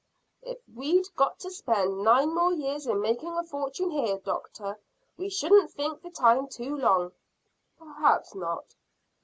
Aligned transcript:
"If 0.41 0.57
we'd 0.73 1.13
got 1.15 1.37
to 1.41 1.51
spend 1.51 2.01
nine 2.01 2.33
more 2.33 2.51
years 2.51 2.87
in 2.87 2.99
making 3.01 3.37
a 3.37 3.43
fortune 3.43 3.91
here, 3.91 4.17
doctor, 4.17 4.79
we 5.15 5.29
shouldn't 5.29 5.69
think 5.69 6.01
the 6.01 6.09
time 6.09 6.47
too 6.47 6.75
long." 6.75 7.11
"Perhaps 7.77 8.33
not." 8.33 8.73